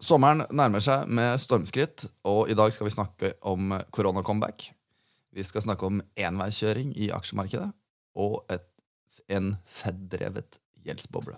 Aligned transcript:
Sommeren 0.00 0.46
nærmer 0.48 0.80
seg 0.80 1.10
med 1.12 1.34
stormskritt, 1.42 2.06
og 2.24 2.48
i 2.48 2.54
dag 2.56 2.72
skal 2.72 2.86
vi 2.86 2.92
snakke 2.94 3.30
om 3.44 3.74
koronacomeback. 3.92 4.70
Vi 5.36 5.44
skal 5.44 5.60
snakke 5.60 5.84
om 5.90 6.00
enveiskjøring 6.16 6.94
i 6.96 7.10
aksjemarkedet 7.12 7.68
og 8.16 8.38
et, 8.48 8.64
en 9.28 9.52
Fed-drevet 9.68 10.56
gjeldsboble. 10.88 11.36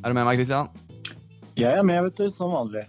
Er 0.00 0.08
du 0.08 0.16
med 0.16 0.24
meg, 0.24 0.40
Christian? 0.40 0.72
Jeg 1.60 1.76
er 1.76 1.84
med, 1.84 2.00
vet 2.08 2.24
du, 2.24 2.32
som 2.32 2.56
vanlig. 2.56 2.88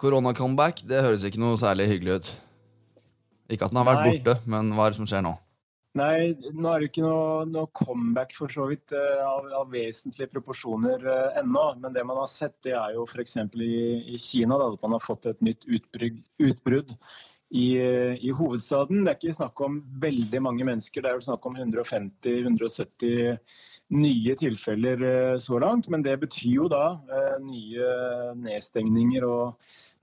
Koronacomeback, 0.00 0.80
det 0.88 1.04
høres 1.04 1.28
ikke 1.28 1.44
noe 1.44 1.60
særlig 1.60 1.90
hyggelig 1.92 2.16
ut. 2.16 2.34
Ikke 3.50 3.68
at 3.68 3.74
den 3.74 3.80
har 3.80 3.88
vært 3.88 4.04
Nei. 4.04 4.14
borte, 4.16 4.38
men 4.50 4.72
hva 4.74 4.86
er 4.86 4.94
det 4.94 5.00
som 5.00 5.10
skjer 5.10 5.22
nå? 5.26 5.36
Nei, 5.96 6.34
nå 6.52 6.68
er 6.68 6.82
det 6.82 6.88
ikke 6.90 7.04
noe, 7.06 7.44
noe 7.48 7.70
comeback 7.76 8.34
for 8.36 8.52
så 8.52 8.66
vidt 8.68 8.92
eh, 8.92 9.22
av, 9.24 9.46
av 9.62 9.70
vesentlige 9.72 10.28
proporsjoner 10.34 11.06
eh, 11.08 11.38
ennå. 11.40 11.62
Men 11.80 11.94
det 11.94 12.04
man 12.04 12.20
har 12.20 12.28
sett, 12.28 12.58
det 12.66 12.74
er 12.76 12.96
jo 12.98 13.06
f.eks. 13.08 13.38
I, 13.54 13.70
i 14.12 14.20
Kina 14.20 14.58
da, 14.60 14.68
at 14.74 14.84
man 14.84 14.96
har 14.98 15.04
fått 15.04 15.30
et 15.30 15.40
nytt 15.46 15.64
utbrudd, 15.64 16.18
utbrudd 16.50 16.92
i, 17.48 17.78
i 18.20 18.34
hovedstaden. 18.34 19.06
Det 19.06 19.14
er 19.14 19.18
ikke 19.20 19.38
snakk 19.38 19.62
om 19.64 19.80
veldig 20.02 20.42
mange 20.44 20.66
mennesker, 20.68 21.00
det 21.00 21.12
er 21.12 21.16
jo 21.20 21.26
snakk 21.30 21.48
om 21.48 21.56
150-170 21.62 23.38
nye 23.94 24.34
tilfeller 24.34 25.02
eh, 25.02 25.38
så 25.38 25.58
langt. 25.58 25.88
Men 25.88 26.02
det 26.02 26.16
betyr 26.22 26.54
jo 26.54 26.68
da 26.70 26.98
eh, 27.06 27.36
nye 27.44 27.90
nedstengninger 28.42 29.26
og 29.26 29.54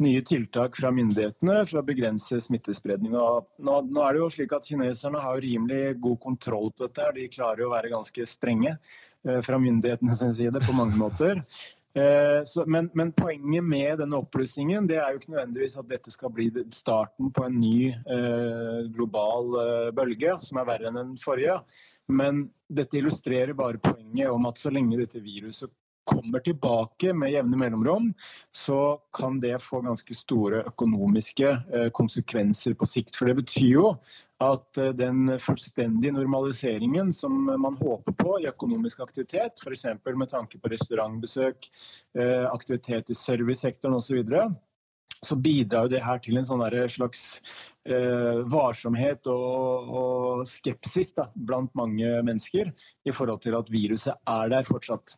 nye 0.03 0.23
tiltak 0.25 0.77
fra 0.79 0.91
myndighetene 0.95 1.59
for 1.69 1.81
å 1.81 1.85
begrense 1.85 2.39
smittespredning. 2.41 3.13
Nå, 3.13 3.77
er 3.83 4.15
det 4.15 4.23
jo 4.23 4.31
slik 4.33 4.55
at 4.55 4.67
Kineserne 4.67 5.21
har 5.21 5.43
rimelig 5.43 5.99
god 6.03 6.19
kontroll 6.23 6.71
på 6.71 6.87
dette. 6.87 7.12
De 7.20 7.29
klarer 7.35 7.65
jo 7.65 7.70
å 7.70 7.75
være 7.75 7.93
ganske 7.93 8.27
strenge 8.29 8.75
eh, 8.75 9.40
fra 9.45 9.62
myndighetene 9.62 10.18
sin 10.18 10.35
side 10.35 10.63
på 10.63 10.77
mange 10.77 10.99
måter. 10.99 11.43
Så, 12.49 12.63
men, 12.65 12.87
men 12.97 13.12
poenget 13.13 13.62
med 13.70 13.99
denne 14.01 14.18
oppblussingen 14.18 14.87
er 14.90 15.12
jo 15.13 15.20
ikke 15.20 15.29
nødvendigvis 15.35 15.75
at 15.77 15.91
dette 15.91 16.09
skal 16.09 16.31
bli 16.34 16.47
starten 16.73 17.29
på 17.29 17.43
en 17.45 17.59
ny 17.62 17.91
eh, 17.93 18.79
global 18.95 19.53
eh, 19.62 19.90
bølge 19.93 20.34
som 20.41 20.57
er 20.57 20.65
verre 20.71 20.90
enn 20.90 20.97
den 20.97 21.12
forrige. 21.21 21.59
Men 22.12 22.48
dette 22.73 22.98
illustrerer 22.99 23.54
bare 23.55 23.79
poenget 23.82 24.32
om 24.32 24.46
at 24.49 24.59
så 24.59 24.71
lenge 24.73 24.99
dette 24.99 25.21
viruset 25.23 25.71
kommer 26.04 26.40
tilbake 26.40 27.13
med 27.13 27.32
jevne 27.32 27.57
mellomrom, 27.57 28.13
så 28.51 28.99
kan 29.18 29.40
det 29.40 29.62
få 29.63 29.82
ganske 29.82 30.15
store 30.15 30.63
økonomiske 30.68 31.48
eh, 31.48 31.90
konsekvenser 31.96 32.76
på 32.76 32.87
sikt. 32.87 33.15
For 33.15 33.29
det 33.29 33.37
betyr 33.40 33.70
jo 33.70 33.85
at 34.43 34.81
eh, 34.81 34.91
den 34.99 35.31
fullstendige 35.40 36.15
normaliseringen 36.15 37.13
som 37.15 37.46
man 37.48 37.79
håper 37.79 38.15
på 38.20 38.35
i 38.41 38.49
økonomisk 38.51 38.99
aktivitet, 39.05 39.63
f.eks. 39.63 39.87
med 40.04 40.29
tanke 40.29 40.59
på 40.59 40.74
restaurantbesøk, 40.76 41.71
eh, 42.20 42.46
aktivitet 42.51 43.09
i 43.09 43.18
servicesektoren 43.18 43.96
osv., 43.99 44.24
så, 45.24 45.38
bidrar 45.40 45.88
jo 45.88 45.93
det 45.96 46.04
her 46.04 46.20
til 46.24 46.38
en 46.40 46.48
sånn 46.48 46.63
slags 46.91 47.24
eh, 47.85 48.43
varsomhet 48.52 49.27
og, 49.32 49.93
og 50.02 50.43
skepsis 50.48 51.13
da, 51.18 51.30
blant 51.35 51.74
mange 51.76 52.21
mennesker 52.24 52.71
i 53.05 53.15
forhold 53.15 53.43
til 53.43 53.57
at 53.60 53.71
viruset 53.74 54.15
er 54.30 54.54
der 54.54 54.68
fortsatt. 54.68 55.18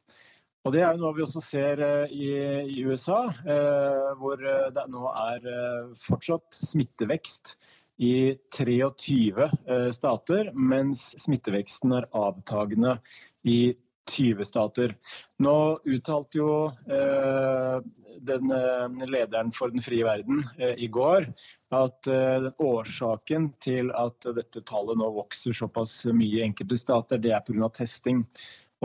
Og 0.66 0.74
Det 0.74 0.82
er 0.82 0.96
jo 0.96 1.04
noe 1.04 1.14
vi 1.14 1.22
også 1.22 1.42
ser 1.46 1.82
eh, 1.86 2.14
i, 2.14 2.30
i 2.74 2.86
USA, 2.90 3.22
eh, 3.46 4.14
hvor 4.18 4.42
eh, 4.42 4.72
det 4.74 4.86
nå 4.90 5.10
er 5.14 5.50
eh, 5.52 5.92
fortsatt 6.08 6.58
smittevekst 6.58 7.58
i 8.02 8.36
23 8.52 9.46
eh, 9.46 9.92
stater, 9.94 10.50
mens 10.58 11.12
smitteveksten 11.22 11.94
er 11.96 12.10
avtagende 12.18 12.98
i 13.46 13.76
20 14.12 14.46
stater. 14.46 14.96
Nå 15.42 15.56
uttalte 15.84 16.38
jo 16.38 16.50
eh, 16.90 17.80
den 18.26 18.52
eh, 18.52 19.08
lederen 19.08 19.52
for 19.52 19.74
den 19.74 19.82
frie 19.82 20.06
verden 20.06 20.44
eh, 20.58 20.76
i 20.78 20.88
går 20.88 21.28
at 21.76 22.08
eh, 22.08 22.50
årsaken 22.62 23.50
til 23.64 23.92
at 23.98 24.28
dette 24.38 24.64
tallet 24.70 25.00
nå 25.00 25.10
vokser 25.18 25.56
såpass 25.56 26.04
mye 26.14 26.40
i 26.40 26.46
enkelte 26.46 26.78
stater, 26.80 27.22
det 27.22 27.34
er 27.36 27.44
pga. 27.46 27.70
testing. 27.74 28.24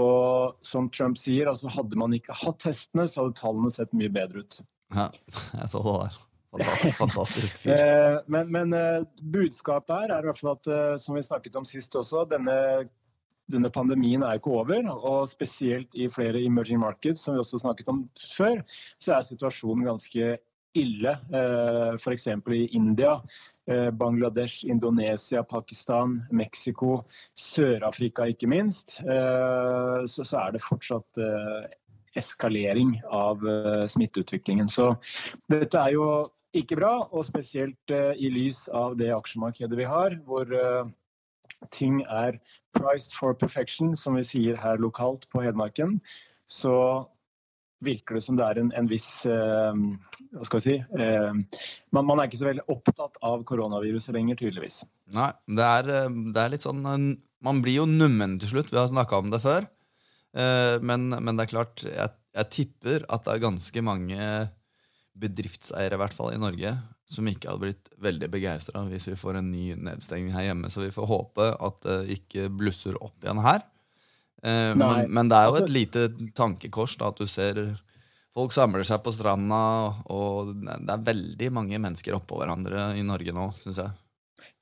Og 0.00 0.56
som 0.65 0.89
Trump 0.94 1.19
sier, 1.19 1.50
altså 1.50 1.71
hadde 1.73 1.99
man 1.99 2.15
ikke 2.17 2.37
hatt 2.37 2.61
testene, 2.65 3.06
så 3.11 3.25
hadde 3.25 3.41
tallene 3.41 3.71
sett 3.75 3.93
mye 3.97 4.12
bedre 4.12 4.44
ut. 4.44 4.61
Ja, 4.94 5.11
jeg 5.55 5.71
så 5.71 5.83
det 5.87 5.97
der. 6.05 6.21
Fantastisk, 6.50 6.97
fantastisk 6.99 7.61
fyr. 7.62 7.77
Eh, 7.77 8.17
men 8.27 8.49
men 8.50 8.73
eh, 8.75 9.05
budskapet 9.34 9.93
her 9.94 10.15
er 10.17 10.25
i 10.25 10.31
hvert 10.31 10.41
fall 10.41 10.56
at, 10.56 10.71
som 11.03 11.15
vi 11.19 11.23
snakket 11.23 11.59
om 11.61 11.69
sist 11.69 11.94
også, 11.94 12.25
denne, 12.33 12.56
denne 13.50 13.71
pandemien 13.75 14.22
er 14.22 14.38
ikke 14.38 14.55
over. 14.61 14.87
Og 14.97 15.28
spesielt 15.31 15.94
i 15.94 16.09
flere 16.12 16.43
emerging 16.43 16.81
markets, 16.83 17.25
som 17.25 17.37
vi 17.37 17.43
også 17.43 17.62
snakket 17.65 17.91
om 17.93 18.05
før, 18.37 18.62
så 19.03 19.19
er 19.19 19.28
situasjonen 19.28 19.88
ganske 19.91 20.38
ille. 20.78 21.11
Eh, 21.34 21.94
F.eks. 21.99 22.27
i 22.27 22.66
India, 22.77 23.21
eh, 23.66 23.91
Bangladesh, 23.91 24.65
Indonesia, 24.65 25.43
Pakistan, 25.43 26.21
Mexico, 26.31 27.05
Sør-Afrika 27.34 28.28
ikke 28.31 28.49
minst. 28.49 29.00
Eh, 29.00 30.06
Så, 30.06 30.25
er 30.38 30.53
det 30.53 30.62
fortsatt 30.62 31.19
eskalering 32.17 33.00
av 33.11 33.38
smitteutviklingen. 33.87 34.69
Så 34.69 34.97
dette 35.49 35.78
er 35.78 35.93
jo 35.94 36.31
ikke 36.55 36.77
bra, 36.81 37.06
og 37.12 37.25
spesielt 37.25 37.91
i 37.91 38.31
lys 38.32 38.69
av 38.75 38.97
det 38.99 39.12
aksjemarkedet 39.15 39.77
vi 39.78 39.87
har, 39.87 40.17
hvor 40.27 40.47
ting 41.75 42.00
er 42.09 42.38
priced 42.76 43.12
for 43.16 43.34
perfection, 43.37 43.94
som 43.97 44.16
vi 44.16 44.25
sier 44.26 44.56
her 44.60 44.81
lokalt 44.81 45.26
på 45.32 45.43
Hedmarken, 45.44 45.98
så 46.50 47.06
virker 47.84 48.19
det 48.19 48.22
som 48.26 48.37
det 48.37 48.44
er 48.44 48.59
en, 48.60 48.71
en 48.76 48.88
viss 48.91 49.25
eh, 49.25 49.78
Hva 50.37 50.44
skal 50.44 50.60
vi 50.60 50.65
si 50.66 50.75
eh, 51.00 51.32
man, 51.97 52.04
man 52.04 52.20
er 52.20 52.28
ikke 52.28 52.41
så 52.43 52.50
veldig 52.50 52.66
opptatt 52.69 53.16
av 53.25 53.44
koronaviruset 53.49 54.12
lenger, 54.12 54.37
tydeligvis. 54.37 54.82
Nei, 55.16 55.31
det 55.49 55.65
er, 55.65 55.88
eh, 56.03 56.19
det 56.34 56.43
er 56.43 56.53
litt 56.53 56.66
sånn 56.66 56.82
Man 56.84 57.62
blir 57.65 57.78
jo 57.81 57.87
nummen 57.88 58.37
til 58.41 58.53
slutt. 58.53 58.72
Vi 58.72 58.76
har 58.76 58.91
snakka 58.91 59.22
om 59.22 59.31
det 59.32 59.41
før. 59.41 59.65
Eh, 60.37 60.76
Men, 60.84 61.09
men 61.09 61.37
det 61.38 61.47
er 61.47 61.53
klart, 61.54 61.84
jeg, 61.88 62.12
jeg 62.37 62.50
tipper 62.53 63.06
at 63.09 63.25
det 63.25 63.32
er 63.38 63.47
ganske 63.49 63.82
mange 63.87 64.28
bedriftseiere 65.20 65.97
i 65.97 66.00
hvert 66.00 66.15
fall 66.16 66.34
i 66.34 66.41
Norge 66.41 66.76
som 67.10 67.26
ikke 67.26 67.50
hadde 67.50 67.66
blitt 67.66 67.91
veldig 68.00 68.31
begeistra 68.31 68.84
hvis 68.87 69.09
vi 69.10 69.19
får 69.19 69.41
en 69.41 69.50
ny 69.50 69.75
nedstengning 69.75 70.34
her 70.34 70.50
hjemme. 70.50 70.71
Så 70.71 70.84
vi 70.84 70.94
får 70.94 71.10
håpe 71.10 71.50
at 71.59 71.81
det 71.87 72.19
ikke 72.21 72.48
blusser 72.54 72.98
opp 73.03 73.16
igjen 73.25 73.43
her. 73.44 73.65
Eh, 74.43 74.72
men, 74.78 75.06
men 75.12 75.31
det 75.31 75.38
er 75.38 75.49
jo 75.49 75.56
altså- 75.56 75.65
et 75.66 75.75
lite 75.75 76.06
tankekors 76.38 76.97
da, 77.00 77.10
at 77.10 77.20
du 77.20 77.26
ser 77.28 77.65
folk 78.37 78.54
samler 78.54 78.87
seg 78.87 79.03
på 79.03 79.12
stranda, 79.12 79.62
og 80.12 80.54
det 80.62 80.94
er 80.94 81.09
veldig 81.10 81.50
mange 81.53 81.81
mennesker 81.82 82.15
oppå 82.16 82.38
hverandre 82.41 82.93
i 82.97 83.03
Norge 83.06 83.34
nå, 83.34 83.50
syns 83.59 83.82
jeg. 83.82 83.99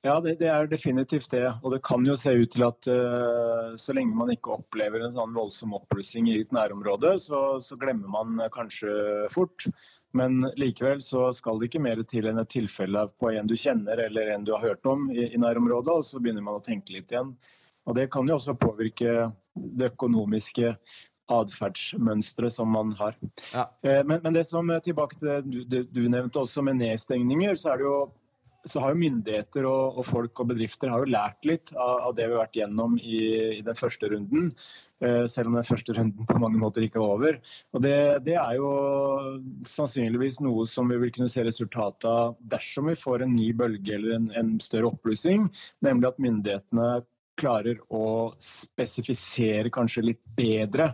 Ja, 0.07 0.15
det, 0.23 0.37
det 0.39 0.47
er 0.47 0.67
definitivt 0.71 1.27
det. 1.33 1.43
Og 1.59 1.73
det 1.73 1.81
kan 1.83 2.05
jo 2.07 2.15
se 2.15 2.31
ut 2.31 2.53
til 2.53 2.63
at 2.63 2.87
uh, 2.87 3.75
så 3.75 3.95
lenge 3.95 4.15
man 4.15 4.31
ikke 4.31 4.53
opplever 4.55 5.03
en 5.03 5.11
sånn 5.11 5.35
voldsom 5.35 5.75
oppblussing 5.75 6.29
i 6.31 6.37
et 6.39 6.53
nærområde, 6.55 7.17
så, 7.19 7.59
så 7.63 7.75
glemmer 7.79 8.07
man 8.11 8.39
eh, 8.39 8.51
kanskje 8.53 8.93
fort. 9.33 9.67
Men 10.17 10.41
likevel 10.57 11.01
så 11.05 11.27
skal 11.37 11.59
det 11.59 11.69
ikke 11.69 11.83
mer 11.85 12.01
til 12.09 12.29
enn 12.29 12.41
et 12.41 12.49
tilfelle 12.49 13.05
på 13.21 13.29
en 13.29 13.49
du 13.49 13.55
kjenner 13.59 14.01
eller 14.07 14.33
en 14.33 14.47
du 14.47 14.55
har 14.55 14.63
hørt 14.71 14.89
om 14.89 15.09
i, 15.13 15.27
i 15.29 15.41
nærområdet, 15.41 15.99
og 15.99 16.05
så 16.07 16.21
begynner 16.21 16.45
man 16.45 16.57
å 16.57 16.65
tenke 16.65 16.95
litt 16.95 17.13
igjen. 17.13 17.35
Og 17.85 17.95
det 17.97 18.09
kan 18.13 18.27
jo 18.29 18.37
også 18.37 18.57
påvirke 18.57 19.29
det 19.53 19.91
økonomiske 19.93 20.73
atferdsmønsteret 21.29 22.53
som 22.53 22.71
man 22.73 22.95
har. 22.97 23.17
Ja. 23.53 23.67
Eh, 23.85 24.01
Men, 24.05 24.21
men 24.23 24.33
det 24.33 24.47
som 24.49 24.69
eh, 24.69 24.81
tilbake 24.81 25.19
til 25.21 25.45
du, 25.45 25.59
du, 25.69 25.83
du 25.85 26.01
nevnte 26.09 26.41
også 26.41 26.65
med 26.65 26.81
nedstengninger, 26.81 27.53
så 27.53 27.77
det 27.77 27.85
jo 27.85 27.99
så 28.67 28.81
har 28.83 28.91
jo 28.91 28.99
myndigheter 28.99 29.65
og, 29.69 29.99
og 30.01 30.05
folk 30.05 30.41
og 30.41 30.49
bedrifter 30.51 30.91
har 30.91 31.05
jo 31.05 31.13
lært 31.13 31.45
litt 31.47 31.71
av, 31.77 32.09
av 32.09 32.15
det 32.17 32.25
vi 32.27 32.35
har 32.35 32.41
vært 32.41 32.57
gjennom 32.59 32.97
i, 32.99 33.19
i 33.55 33.61
den 33.63 33.77
første 33.77 34.09
runden. 34.11 34.49
Eh, 34.99 35.25
selv 35.31 35.47
om 35.47 35.55
den 35.55 35.67
første 35.67 35.93
runden 35.95 36.27
på 36.27 36.39
mange 36.43 36.59
måter 36.59 36.83
ikke 36.83 36.99
er 36.99 37.05
over. 37.05 37.37
Og 37.73 37.83
det, 37.85 37.95
det 38.25 38.35
er 38.35 38.57
jo 38.59 38.71
sannsynligvis 39.67 40.41
noe 40.43 40.65
som 40.67 40.91
vi 40.91 40.97
vil 40.99 41.13
kunne 41.15 41.31
se 41.31 41.45
resultatet 41.47 42.09
av 42.09 42.35
dersom 42.51 42.91
vi 42.91 42.97
får 42.99 43.23
en 43.23 43.31
ny 43.35 43.53
bølge 43.55 43.95
eller 43.95 44.17
en, 44.17 44.27
en 44.35 44.57
større 44.63 44.91
oppblussing. 44.91 45.47
Nemlig 45.85 46.11
at 46.11 46.21
myndighetene 46.25 46.89
klarer 47.39 47.77
å 47.95 48.33
spesifisere 48.43 49.71
kanskje 49.71 50.03
litt 50.09 50.21
bedre 50.35 50.89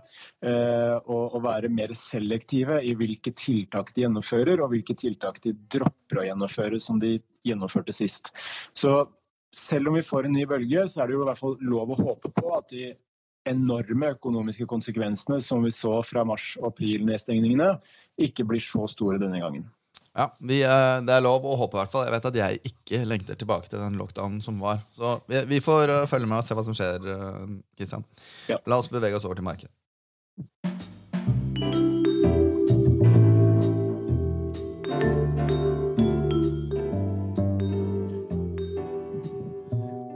eh, 0.45 0.93
og, 0.93 1.33
og 1.33 1.41
være 1.47 1.71
mer 1.73 1.95
selektive 1.97 2.77
i 2.85 2.93
hvilke 2.97 3.33
tiltak 3.33 3.89
de 3.95 4.05
gjennomfører, 4.05 4.61
og 4.61 4.69
hvilke 4.75 4.93
tiltak 5.01 5.41
de 5.41 5.55
dropper 5.73 6.21
å 6.21 6.27
gjennomføre, 6.27 6.77
som 6.77 7.01
de 7.01 7.17
gjennomførte 7.47 7.95
sist. 7.95 8.29
Så 8.77 8.99
selv 9.55 9.89
om 9.89 9.97
vi 9.97 10.05
får 10.05 10.27
en 10.27 10.37
ny 10.37 10.45
bølge, 10.49 10.85
så 10.91 11.01
er 11.01 11.09
det 11.09 11.17
jo 11.17 11.23
i 11.23 11.29
hvert 11.31 11.41
fall 11.41 11.57
lov 11.63 11.95
å 11.95 11.99
håpe 12.03 12.29
på 12.35 12.53
at 12.57 12.69
de 12.69 12.91
enorme 13.49 14.11
økonomiske 14.15 14.67
konsekvensene 14.69 15.39
som 15.43 15.63
vi 15.65 15.71
så 15.73 15.99
fra 16.05 16.25
mars- 16.27 16.55
og 16.61 16.71
april-nedstengningene, 16.73 17.75
ikke 18.17 18.45
blir 18.47 18.63
så 18.63 18.87
store 18.91 19.19
denne 19.21 19.41
gangen. 19.43 19.67
Ja, 20.15 20.29
vi, 20.39 20.61
eh, 20.63 21.01
Det 21.05 21.13
er 21.13 21.21
lov 21.21 21.43
å 21.43 21.57
håpe, 21.59 21.75
i 21.75 21.81
hvert 21.83 21.91
fall. 21.91 22.05
Jeg 22.05 22.15
vet 22.15 22.25
at 22.25 22.35
jeg 22.35 22.59
ikke 22.71 23.05
lengter 23.05 23.35
tilbake 23.35 23.69
til 23.69 23.79
den 23.79 23.97
lockdownen 23.99 24.41
som 24.41 24.59
var. 24.59 24.79
Så 24.91 25.21
vi, 25.27 25.43
vi 25.45 25.59
får 25.59 25.91
uh, 25.91 26.05
følge 26.07 26.27
med 26.27 26.39
og 26.39 26.47
se 26.47 26.55
hva 26.55 26.63
som 26.63 26.77
skjer. 26.77 26.99
Kristian. 27.75 28.05
Ja. 28.47 28.61
La 28.65 28.79
oss 28.79 28.87
bevege 28.87 29.19
oss 29.19 29.27
over 29.27 29.35
til 29.35 29.43
markedet. 29.43 29.73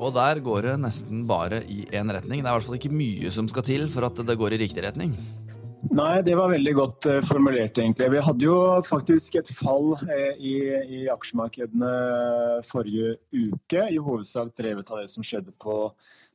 Og 0.10 0.16
der 0.16 0.40
går 0.42 0.66
det 0.66 0.80
nesten 0.82 1.28
bare 1.30 1.60
i 1.70 1.84
én 1.94 2.10
retning. 2.10 2.42
Det 2.42 2.48
er 2.48 2.56
i 2.56 2.58
hvert 2.58 2.66
fall 2.66 2.80
ikke 2.80 2.98
mye 2.98 3.30
som 3.34 3.50
skal 3.52 3.66
til 3.68 3.86
for 3.94 4.08
at 4.08 4.18
det 4.26 4.36
går 4.40 4.56
i 4.56 4.64
riktig 4.64 4.82
retning. 4.82 5.14
Nei, 5.96 6.20
det 6.26 6.34
var 6.36 6.50
veldig 6.52 6.72
godt 6.76 7.08
uh, 7.08 7.20
formulert, 7.24 7.78
egentlig. 7.78 8.10
Vi 8.12 8.24
hadde 8.26 8.44
jo 8.44 8.56
faktisk 8.84 9.38
et 9.40 9.52
fall 9.54 9.94
uh, 9.94 10.34
i, 10.36 10.56
i, 10.82 11.04
aksjemarkedene 11.14 11.92
forrige 12.68 13.14
uke. 13.32 13.86
I 13.86 14.02
hovedsak 14.02 14.52
drevet 14.60 14.90
av 14.90 15.04
det 15.04 15.14
som 15.14 15.24
skjedde 15.24 15.54
på, 15.62 15.78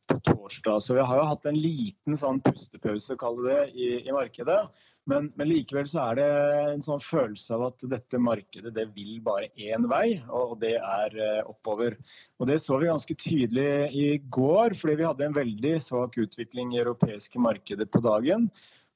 på 0.09 0.20
torsdag. 0.31 0.81
Så 0.87 0.97
vi 0.97 1.05
har 1.05 1.20
jo 1.20 1.29
hatt 1.29 1.50
en 1.50 1.59
liten 1.59 2.17
sånn 2.17 2.41
pustepause, 2.47 3.19
kaller 3.20 3.50
det, 3.50 3.61
i, 3.75 3.91
i 4.06 4.17
markedet. 4.17 4.62
Men, 5.11 5.27
men, 5.37 5.51
likevel 5.51 5.85
så 5.89 6.01
er 6.09 6.17
det 6.17 6.27
en 6.73 6.85
sånn 6.85 7.03
følelse 7.05 7.53
av 7.56 7.67
at 7.67 7.83
dette 7.93 8.21
markedet 8.21 8.73
det 8.73 8.87
vil 8.95 9.19
bare 9.25 9.51
én 9.61 9.85
vei, 9.91 10.17
og 10.33 10.56
det 10.62 10.79
er 10.79 11.17
uh, 11.19 11.51
oppover. 11.51 11.99
Og 12.41 12.49
Det 12.49 12.56
så 12.62 12.79
vi 12.81 12.89
ganske 12.89 13.17
tydelig 13.21 13.69
i 13.93 14.06
går, 14.33 14.77
fordi 14.81 14.97
vi 15.03 15.09
hadde 15.09 15.27
en 15.29 15.37
veldig 15.37 15.75
svak 15.85 16.17
utvikling 16.25 16.73
i 16.73 16.81
europeiske 16.81 17.43
markeder 17.43 17.91
på 17.91 18.01
dagen. 18.05 18.49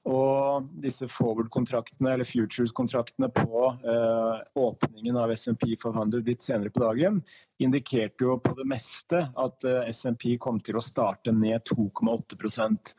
Og 0.07 0.69
disse 0.79 1.09
forward-kontraktene 1.11 2.13
eller 2.13 2.27
futures-kontraktene 2.27 3.27
på 3.35 3.65
eh, 3.67 4.37
åpningen 4.55 5.17
av 5.19 5.33
SMP 5.35 5.73
500 5.81 6.23
litt 6.25 6.45
senere 6.45 6.71
på 6.71 6.85
dagen 6.85 7.19
indikerte 7.59 8.23
jo 8.23 8.37
på 8.39 8.55
det 8.55 8.65
meste 8.71 9.25
at 9.35 9.67
eh, 9.67 9.91
SMP 9.91 10.37
kom 10.39 10.61
til 10.63 10.79
å 10.79 10.85
starte 10.85 11.35
ned 11.35 11.67
2,8 11.67 12.95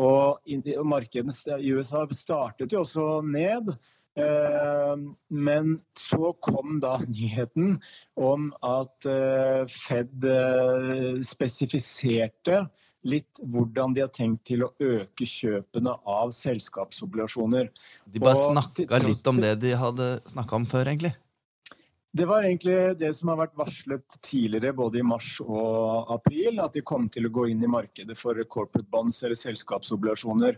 Og 0.00 0.88
markedet 0.88 1.60
i 1.60 1.76
USA 1.76 2.06
startet 2.16 2.72
jo 2.72 2.80
også 2.86 3.20
ned. 3.28 3.76
Eh, 4.18 4.96
men 5.28 5.80
så 5.98 6.32
kom 6.40 6.80
da 6.82 6.96
nyheten 7.12 7.76
om 8.18 8.50
at 8.66 9.06
eh, 9.06 9.62
Fed 9.70 10.24
eh, 10.26 11.20
spesifiserte 11.22 12.64
litt 13.06 13.40
hvordan 13.44 13.94
de 13.94 14.02
har 14.04 14.10
tenkt 14.14 14.44
til 14.50 14.64
å 14.66 14.72
øke 14.82 15.28
kjøpene 15.28 15.94
av 16.08 16.34
selskapsobligasjoner. 16.34 17.70
De 18.10 18.22
bare 18.22 18.40
snakka 18.40 19.02
litt 19.04 19.30
om 19.30 19.40
det 19.42 19.54
de 19.62 19.74
hadde 19.78 20.12
snakka 20.32 20.62
om 20.62 20.68
før, 20.68 20.90
egentlig? 20.90 21.14
Det 22.18 22.24
var 22.24 22.42
egentlig 22.42 22.76
det 22.98 23.10
som 23.14 23.28
har 23.28 23.36
vært 23.42 23.58
varslet 23.60 24.14
tidligere, 24.24 24.72
både 24.72 24.98
i 24.98 25.04
mars 25.06 25.28
og 25.44 26.08
april, 26.14 26.56
at 26.64 26.72
de 26.74 26.80
kom 26.82 27.04
til 27.12 27.28
å 27.28 27.32
gå 27.36 27.44
inn 27.52 27.60
i 27.62 27.68
markedet 27.70 28.16
for 28.16 28.38
corporate 28.48 28.88
bonds 28.90 29.20
eller 29.22 29.36
selskapsobligasjoner 29.36 30.56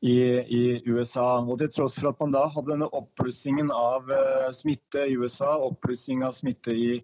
i, 0.00 0.16
i 0.40 0.62
USA. 0.88 1.42
Og 1.44 1.60
Til 1.60 1.70
tross 1.74 1.98
for 2.00 2.10
at 2.10 2.22
man 2.24 2.32
da 2.34 2.46
hadde 2.48 2.72
denne 2.72 2.88
oppblussingen 2.96 3.68
av 3.76 4.08
uh, 4.08 4.48
smitte 4.56 5.04
i 5.04 5.18
USA, 5.20 5.52
oppblussing 5.68 6.24
av 6.24 6.32
smitte 6.38 6.72
i, 6.72 6.96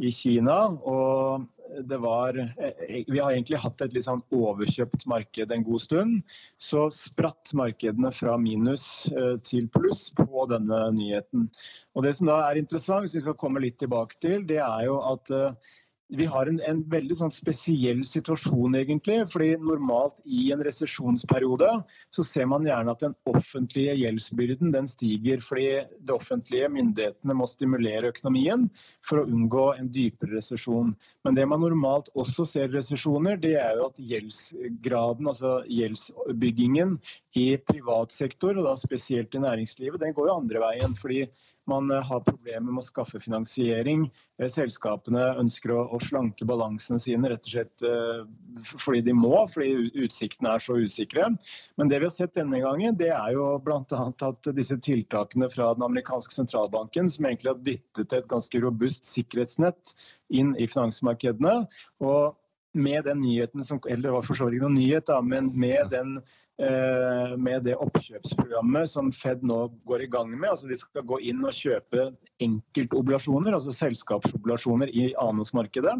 i 0.00 0.14
Kina 0.16 0.56
og 0.80 1.44
det 1.84 1.98
var 1.98 2.38
eh, 2.38 3.04
Vi 3.06 3.18
har 3.18 3.32
egentlig 3.32 3.58
hatt 3.60 3.80
et 3.84 3.94
litt 3.96 4.06
sånn 4.06 4.22
overkjøpt 4.34 5.06
marked 5.10 5.52
en 5.52 5.64
god 5.66 5.82
stund. 5.82 6.36
Så 6.58 6.86
spratt 6.94 7.52
markedene 7.56 8.12
fra 8.14 8.36
minus 8.40 9.06
eh, 9.12 9.36
til 9.46 9.68
pluss 9.72 10.08
på 10.16 10.46
denne 10.50 10.80
nyheten. 10.96 11.48
Og 11.96 12.06
Det 12.06 12.14
som 12.18 12.30
da 12.30 12.40
er 12.46 12.60
interessant, 12.60 13.08
som 13.10 13.18
vi 13.18 13.24
skal 13.26 13.38
komme 13.40 13.62
litt 13.64 13.78
tilbake 13.82 14.18
til, 14.22 14.46
det 14.48 14.60
er 14.64 14.86
jo 14.88 15.00
at 15.12 15.34
eh, 15.34 15.74
vi 16.08 16.26
har 16.30 16.46
en, 16.46 16.58
en 16.62 16.82
veldig 16.90 17.16
sånn 17.18 17.32
spesiell 17.34 18.02
situasjon, 18.06 18.76
egentlig. 18.78 19.18
fordi 19.32 19.56
normalt 19.58 20.20
i 20.24 20.50
en 20.54 20.62
resesjonsperiode 20.62 21.68
så 22.14 22.24
ser 22.26 22.46
man 22.50 22.66
gjerne 22.66 22.92
at 22.94 23.02
den 23.02 23.16
offentlige 23.26 23.96
gjeldsbyrden 23.98 24.70
den 24.74 24.86
stiger 24.90 25.42
fordi 25.42 25.82
de 26.06 26.14
offentlige 26.14 26.70
myndighetene 26.72 27.36
må 27.36 27.48
stimulere 27.50 28.12
økonomien 28.14 28.68
for 29.06 29.22
å 29.22 29.26
unngå 29.26 29.66
en 29.74 29.90
dypere 29.92 30.36
resesjon. 30.36 30.94
Men 31.26 31.38
det 31.38 31.48
man 31.50 31.64
normalt 31.64 32.12
også 32.14 32.46
ser 32.46 32.70
i 32.70 32.76
resesjoner, 32.76 33.40
det 33.42 33.56
er 33.58 33.80
jo 33.80 33.90
at 33.90 34.00
gjeldsgraden, 34.12 35.26
altså 35.26 35.58
gjeldsbyggingen 35.66 36.96
i 37.36 37.56
privat 37.68 38.14
sektor, 38.14 38.56
og 38.56 38.64
da 38.64 38.72
spesielt 38.80 39.34
i 39.36 39.42
næringslivet, 39.42 40.00
den 40.00 40.14
går 40.16 40.30
jo 40.30 40.38
andre 40.40 40.62
veien. 40.62 40.94
fordi 40.96 41.26
man 41.66 41.90
eh, 41.90 42.02
har 42.02 42.22
problemer 42.24 42.72
med 42.72 42.80
å 42.82 42.86
skaffe 42.86 43.20
finansiering. 43.22 44.06
Eh, 44.38 44.48
selskapene 44.52 45.24
ønsker 45.42 45.74
å, 45.74 45.98
slanke 46.02 46.46
balansene 46.48 47.00
sine 47.02 47.32
rett 47.32 47.48
og 47.48 47.52
slett 47.52 47.84
eh, 47.86 48.22
fordi 48.70 49.02
de 49.08 49.16
må, 49.16 49.34
fordi 49.52 49.90
utsiktene 50.06 50.54
er 50.54 50.62
så 50.62 50.78
usikre. 50.78 51.28
Men 51.76 51.92
det 51.92 52.00
vi 52.00 52.08
har 52.08 52.14
sett 52.14 52.36
denne 52.38 52.62
gangen, 52.62 52.96
det 52.98 53.10
er 53.14 53.34
jo 53.34 53.50
bl.a. 53.66 53.82
at 54.30 54.50
disse 54.56 54.78
tiltakene 54.78 55.50
fra 55.52 55.72
den 55.76 55.86
amerikanske 55.88 56.38
sentralbanken, 56.38 57.10
som 57.12 57.28
egentlig 57.28 57.52
har 57.52 57.62
dyttet 57.66 58.16
et 58.16 58.30
ganske 58.30 58.62
robust 58.62 59.08
sikkerhetsnett 59.10 59.96
inn 60.32 60.54
i 60.56 60.70
finansmarkedene. 60.70 61.64
og 62.06 62.36
med 62.76 63.04
den 63.08 63.22
nyheten 63.24 63.64
som, 63.64 63.80
eller 63.88 64.14
var 64.14 64.26
for 64.26 64.38
så 64.38 64.46
vidt 64.46 64.58
ikke 64.58 64.68
noen 64.68 64.78
nyhet, 64.78 65.08
da, 65.08 65.20
men 65.24 65.52
med 65.56 65.90
den 65.94 66.18
Eh, 66.56 67.34
med 67.36 67.66
det 67.66 67.74
oppkjøpsprogrammet 67.84 68.88
som 68.88 69.10
Fed 69.12 69.42
nå 69.44 69.58
går 69.84 70.06
i 70.06 70.08
gang 70.08 70.30
med. 70.32 70.48
altså 70.48 70.70
De 70.70 70.78
skal 70.80 71.04
gå 71.04 71.18
inn 71.28 71.44
og 71.44 71.52
kjøpe 71.52 72.06
enkeltoblasjoner, 72.40 73.52
altså 73.52 73.74
selskapsoblasjoner 73.76 74.88
i 74.88 75.10
annonsmarkedet. 75.20 75.98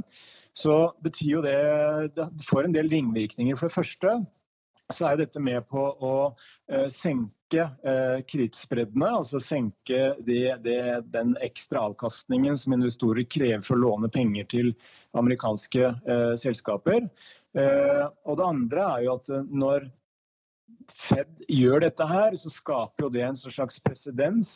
Så 0.57 0.79
betyr 1.05 1.31
jo 1.35 1.43
det 1.45 1.59
Det 2.17 2.49
får 2.49 2.65
en 2.65 2.73
del 2.79 2.89
ringvirkninger. 2.89 3.57
For 3.57 3.69
det 3.69 3.77
første 3.77 4.15
så 4.95 5.09
er 5.11 5.19
dette 5.21 5.41
med 5.43 5.67
på 5.71 5.83
å 5.83 6.15
uh, 6.31 6.87
senke 6.93 7.65
uh, 7.87 8.23
kredittspreddene. 8.29 9.09
Altså 9.19 9.41
senke 9.43 10.13
det, 10.27 10.57
det, 10.65 10.79
den 11.15 11.35
ekstra 11.45 11.89
avkastningen 11.91 12.59
som 12.61 12.77
investorer 12.77 13.27
krever 13.27 13.65
for 13.67 13.79
å 13.79 13.85
låne 13.85 14.11
penger 14.13 14.49
til 14.53 14.73
amerikanske 15.19 15.93
uh, 16.07 16.35
selskaper. 16.39 17.11
og 17.57 18.35
det 18.37 18.45
andre 18.45 18.83
er 18.85 19.05
jo 19.07 19.15
at 19.17 19.31
når 19.49 19.87
Fed 20.93 21.41
gjør 21.51 21.81
dette 21.83 22.05
her, 22.07 22.35
så 22.39 22.51
skaper 22.53 23.07
jo 23.07 23.09
det 23.15 23.23
en 23.25 23.39
slags 23.39 23.79
presedens 23.83 24.51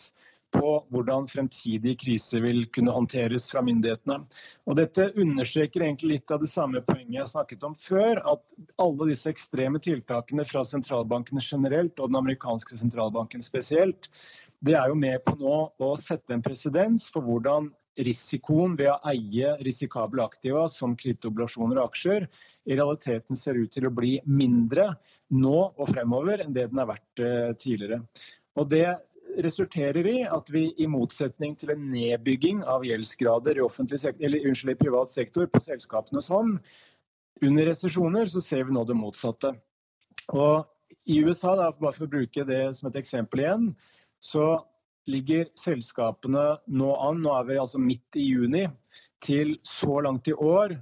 på 0.54 0.72
hvordan 0.92 1.28
fremtidige 1.30 1.98
kriser 2.02 2.42
vil 2.44 2.64
kunne 2.74 2.94
håndteres 2.94 3.48
fra 3.52 3.62
myndighetene. 3.64 4.18
Og 4.66 4.78
Dette 4.78 5.10
understreker 5.14 5.84
egentlig 5.86 6.16
litt 6.16 6.34
av 6.34 6.42
det 6.42 6.50
samme 6.50 6.82
poenget 6.86 7.20
jeg 7.20 7.32
snakket 7.32 7.66
om 7.66 7.76
før. 7.78 8.22
At 8.34 8.56
alle 8.82 9.10
disse 9.12 9.30
ekstreme 9.30 9.82
tiltakene 9.82 10.46
fra 10.48 10.64
sentralbankene 10.66 11.42
generelt 11.44 11.98
og 11.98 12.12
den 12.12 12.20
amerikanske 12.22 12.80
sentralbanken 12.80 13.44
spesielt, 13.44 14.10
det 14.60 14.76
er 14.76 14.90
jo 14.90 14.98
med 14.98 15.22
på 15.24 15.36
nå 15.40 15.58
å 15.80 15.94
sette 16.00 16.34
en 16.36 16.44
presedens 16.44 17.08
for 17.12 17.24
hvordan 17.24 17.70
risikoen 18.00 18.76
ved 18.78 18.90
å 18.92 18.98
eie 19.10 19.54
risikable 19.64 20.22
aktiva 20.24 20.66
som 20.70 20.94
kryptoblasjoner 20.98 21.80
og 21.80 21.90
aksjer 21.90 22.26
i 22.68 22.76
realiteten 22.76 23.38
ser 23.38 23.58
ut 23.58 23.72
til 23.74 23.88
å 23.88 23.94
bli 23.94 24.18
mindre 24.28 24.92
nå 25.34 25.56
og 25.70 25.90
fremover 25.90 26.44
enn 26.44 26.54
det 26.54 26.68
den 26.70 26.80
har 26.80 26.90
vært 26.92 27.24
eh, 27.24 27.50
tidligere. 27.58 28.02
Og 28.58 28.68
det 28.70 28.86
resulterer 29.44 30.06
i 30.06 30.18
at 30.26 30.50
vi 30.52 30.70
i 30.78 30.86
motsetning 30.90 31.56
til 31.58 31.72
en 31.74 31.86
nedbygging 31.92 32.62
av 32.68 32.84
gjeldsgrader 32.86 33.60
i, 33.60 33.66
sektor, 33.70 34.24
eller, 34.26 34.46
unnskyld, 34.50 34.74
i 34.74 34.80
privat 34.80 35.12
sektor 35.12 35.46
på 35.50 35.62
selskapenes 35.64 36.30
hånd, 36.32 36.58
under 37.40 37.70
resesjoner 37.70 38.28
så 38.28 38.42
ser 38.44 38.66
vi 38.68 38.76
nå 38.76 38.84
det 38.84 38.98
motsatte. 38.98 39.54
Og 40.34 40.66
I 41.08 41.20
USA, 41.24 41.54
da, 41.56 41.70
bare 41.72 41.96
for 41.96 42.06
å 42.06 42.12
bruke 42.12 42.44
det 42.44 42.62
som 42.76 42.90
et 42.90 42.98
eksempel 43.00 43.44
igjen, 43.44 43.70
så 44.20 44.60
ligger 45.10 45.48
selskapene 45.58 46.44
nå 46.68 46.90
an, 47.00 47.22
nå 47.24 47.32
er 47.38 47.48
vi 47.48 47.58
altså 47.62 47.80
midt 47.80 48.20
i 48.20 48.26
juni, 48.28 48.66
til 49.24 49.56
så 49.66 50.00
langt 50.04 50.28
i 50.28 50.36
år 50.36 50.76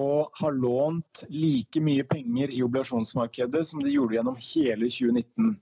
og 0.00 0.32
har 0.40 0.54
lånt 0.56 1.24
like 1.28 1.80
mye 1.84 2.04
penger 2.08 2.52
i 2.52 2.62
obligasjonsmarkedet 2.64 3.60
som 3.68 3.82
de 3.84 3.92
gjorde 3.92 4.16
gjennom 4.16 4.38
hele 4.40 4.88
2019. 4.88 5.56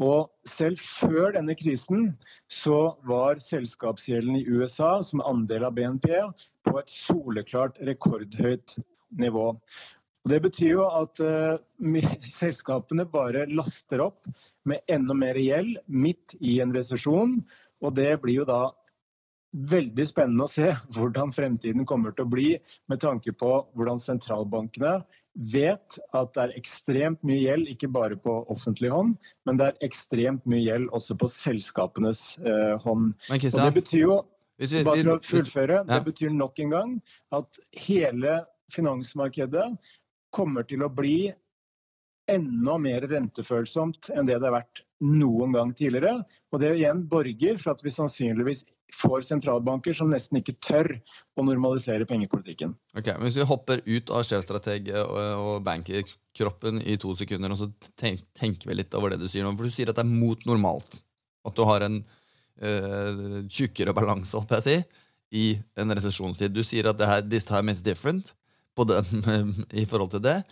Og 0.00 0.30
selv 0.48 0.80
før 0.80 1.34
denne 1.36 1.54
krisen 1.58 2.12
så 2.50 2.94
var 3.08 3.42
selskapsgjelden 3.44 4.38
i 4.40 4.46
USA 4.48 4.94
som 5.04 5.24
andel 5.26 5.66
av 5.68 5.76
BNP 5.76 6.08
på 6.64 6.78
et 6.80 6.92
soleklart 6.92 7.76
rekordhøyt 7.84 8.78
nivå. 9.20 9.52
Og 10.22 10.30
det 10.30 10.38
betyr 10.44 10.76
jo 10.76 10.86
at 10.86 11.20
uh, 11.20 11.58
selskapene 12.40 13.04
bare 13.10 13.48
laster 13.50 14.04
opp 14.06 14.30
med 14.68 14.80
enda 14.88 15.16
mer 15.18 15.38
gjeld 15.38 15.80
midt 15.86 16.36
i 16.40 16.60
en 16.62 16.74
resesjon. 16.74 17.40
Og 17.82 17.98
det 17.98 18.14
blir 18.22 18.42
jo 18.42 18.48
da 18.48 18.70
veldig 19.52 20.04
spennende 20.08 20.46
å 20.46 20.50
se 20.50 20.70
hvordan 20.94 21.34
fremtiden 21.34 21.84
kommer 21.88 22.14
til 22.16 22.24
å 22.24 22.32
bli 22.32 22.52
med 22.88 23.02
tanke 23.02 23.34
på 23.36 23.50
hvordan 23.76 24.00
sentralbankene 24.00 25.02
vet 25.34 25.96
at 26.12 26.34
det 26.36 26.42
er 26.42 26.54
ekstremt 26.58 27.22
mye 27.26 27.40
gjeld, 27.40 27.70
ikke 27.72 27.88
bare 27.92 28.18
på 28.20 28.34
offentlig 28.52 28.92
hånd, 28.92 29.14
men 29.48 29.58
det 29.60 29.70
er 29.70 29.86
ekstremt 29.86 30.44
mye 30.48 30.62
gjeld 30.64 30.90
også 30.92 31.16
på 31.20 31.30
selskapenes 31.32 32.36
eh, 32.44 32.76
hånd. 32.84 33.12
Men 33.30 33.42
Kristian, 33.42 33.72
Hvis 34.60 34.74
vi, 34.76 34.82
Bare 34.86 35.02
for 35.02 35.16
å 35.16 35.20
fullføre. 35.26 35.78
Det 35.88 36.00
betyr 36.06 36.34
nok 36.36 36.60
en 36.62 36.74
gang 36.74 36.90
at 37.34 37.62
hele 37.86 38.42
finansmarkedet 38.72 39.70
kommer 40.32 40.68
til 40.68 40.84
å 40.84 40.92
bli 40.92 41.32
enda 42.30 42.76
mer 42.78 43.04
rentefølsomt 43.10 44.12
enn 44.14 44.28
det 44.28 44.38
det 44.38 44.48
har 44.48 44.60
vært 44.60 44.84
noen 45.02 45.56
gang 45.56 45.72
tidligere. 45.76 46.22
Og 46.52 46.62
det 46.62 46.76
igjen 46.76 47.02
borger 47.10 47.58
for 47.60 47.74
at 47.74 47.82
vi 47.84 47.92
sannsynligvis 47.92 48.64
får 48.92 49.24
sentralbanker 49.26 49.96
som 49.96 50.10
nesten 50.12 50.40
ikke 50.40 50.54
tør 50.64 50.88
å 51.38 51.44
normalisere 51.46 52.06
pengepolitikken. 52.08 52.74
Ok, 52.98 53.08
men 53.16 53.26
Hvis 53.26 53.38
vi 53.40 53.48
hopper 53.48 53.82
ut 53.86 54.12
av 54.12 54.26
sjefstrateg- 54.28 54.92
og, 55.02 55.62
bankerkroppen 55.66 56.82
i 56.84 56.98
to 57.00 57.14
sekunder, 57.18 57.54
og 57.54 57.58
så 57.58 57.70
tenk, 57.96 58.24
tenker 58.38 58.68
vi 58.68 58.78
litt 58.78 58.94
over 58.98 59.10
det 59.14 59.22
du 59.22 59.28
sier 59.28 59.46
nå. 59.46 59.54
For 59.56 59.68
du 59.68 59.74
sier 59.74 59.90
at 59.90 59.98
det 59.98 60.04
er 60.04 60.12
mot 60.12 60.44
normalt. 60.48 61.00
At 61.46 61.56
du 61.56 61.64
har 61.66 61.86
en 61.86 62.02
øh, 62.62 63.42
tjukkere 63.48 63.96
balanse, 63.96 64.36
holdt 64.36 64.54
jeg 64.56 64.62
å 64.62 64.68
si, 64.68 64.76
i 65.32 65.46
en 65.80 65.96
resesjonstid. 65.96 66.52
Du 66.52 66.62
sier 66.66 66.90
at 66.90 66.98
det 67.00 67.08
her, 67.08 67.24
this 67.24 67.48
time 67.48 67.72
is 67.72 67.82
different 67.82 68.34
på 68.76 68.84
den, 68.88 69.24
i 69.82 69.86
forhold 69.88 70.12
til 70.14 70.24
det. 70.24 70.42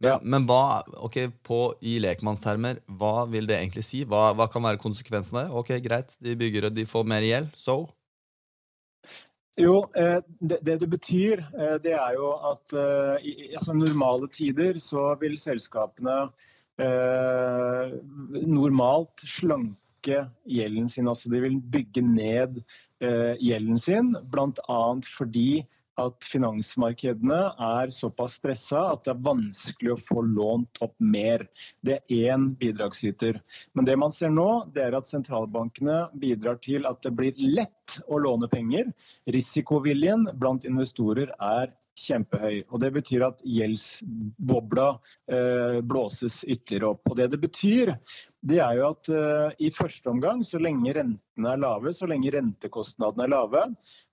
Men, 0.00 0.10
Ja. 0.12 0.18
men 0.22 0.44
hva, 0.46 0.82
ok, 1.02 1.16
på, 1.42 1.74
i 1.82 1.96
lekmannstermer, 1.98 2.78
hva 3.00 3.26
vil 3.30 3.46
det 3.50 3.56
egentlig 3.58 3.82
si? 3.84 4.04
Hva, 4.06 4.28
hva 4.38 4.46
kan 4.50 4.62
være 4.62 4.78
konsekvensene? 4.78 5.48
Ok, 5.50 5.72
greit, 5.82 6.14
de 6.22 6.36
bygger 6.38 6.68
og 6.68 6.74
de 6.76 6.84
får 6.86 7.04
mer 7.04 7.22
gjeld, 7.26 7.48
so? 7.58 7.88
Jo, 9.58 9.80
eh, 9.98 10.20
det, 10.38 10.60
det 10.62 10.76
det 10.84 10.88
betyr, 10.92 11.40
eh, 11.58 11.78
det 11.82 11.96
er 11.98 12.12
jo 12.14 12.28
at 12.46 12.72
eh, 12.78 13.26
i- 13.26 13.48
altså 13.58 13.74
normale 13.74 14.28
tider 14.30 14.78
så 14.78 15.16
vil 15.18 15.34
selskapene 15.36 16.28
eh, 16.78 17.90
normalt 18.46 19.24
slanke 19.26 20.28
gjelden 20.46 20.86
sin. 20.88 21.08
Altså 21.10 21.28
de 21.32 21.40
vil 21.42 21.58
bygge 21.74 22.04
ned 22.06 22.60
eh, 23.02 23.34
gjelden 23.42 23.78
sin, 23.82 24.14
bl.a. 24.30 24.78
fordi 25.10 25.66
at 25.98 26.28
finansmarkedene 26.32 27.38
er 27.68 27.92
såpass 27.94 28.38
stressa 28.38 28.84
at 28.92 29.04
det 29.06 29.14
er 29.14 29.24
vanskelig 29.26 29.94
å 29.94 30.00
få 30.00 30.22
lånt 30.26 30.80
opp 30.84 30.94
mer. 31.02 31.44
Det 31.84 31.98
er 31.98 32.32
én 32.32 32.50
bidragsyter. 32.60 33.40
Men 33.74 33.88
det 33.88 33.98
man 34.00 34.14
ser 34.14 34.32
nå, 34.34 34.48
det 34.74 34.86
er 34.86 34.98
at 34.98 35.10
sentralbankene 35.10 36.04
bidrar 36.22 36.60
til 36.64 36.86
at 36.88 37.02
det 37.04 37.14
blir 37.18 37.38
lett 37.38 37.98
å 38.06 38.20
låne 38.22 38.50
penger. 38.52 38.90
Risikoviljen 39.32 40.28
blant 40.38 40.66
investorer 40.68 41.32
er 41.38 41.72
kjempehøy. 41.98 42.62
og 42.68 42.80
Det 42.82 42.90
betyr 42.94 43.24
at 43.26 43.42
gjeldsbobla 43.44 44.88
eh, 45.32 45.78
blåses 45.84 46.40
ytterligere 46.46 46.92
opp. 46.94 47.10
Og 47.10 47.16
Det 47.18 47.30
det 47.34 47.40
betyr, 47.42 47.94
det 48.48 48.60
er 48.62 48.76
jo 48.78 48.90
at 48.92 49.10
eh, 49.10 49.56
i 49.66 49.70
første 49.74 50.10
omgang, 50.10 50.44
så 50.46 50.60
lenge 50.62 50.94
rentene 50.96 51.52
er 51.52 51.62
lave, 51.64 51.92
så 51.94 52.08
lenge 52.10 52.32
rentekostnadene 52.34 53.26
er 53.26 53.34
lave, 53.34 53.64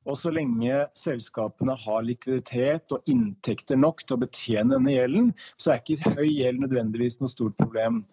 og 0.06 0.18
så 0.18 0.34
lenge 0.34 0.82
selskapene 0.98 1.76
har 1.86 2.06
likviditet 2.06 2.94
og 2.96 3.06
inntekter 3.12 3.80
nok 3.80 4.04
til 4.06 4.18
å 4.18 4.24
betjene 4.26 4.76
denne 4.78 4.96
gjelden, 4.98 5.32
så 5.58 5.76
er 5.76 5.84
ikke 5.84 6.16
høy 6.18 6.28
gjeld 6.30 6.66
nødvendigvis 6.66 7.20
noe 7.22 7.34
stort 7.34 7.58
problem. 7.62 8.04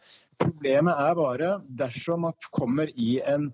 Problemet 0.43 0.99
er 0.99 1.19
bare 1.19 1.50
dersom 1.81 2.26
man 2.26 2.50
kommer 2.50 2.91
i 2.97 3.19
en 3.29 3.52